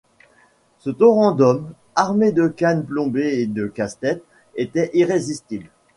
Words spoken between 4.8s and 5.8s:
irrésistible.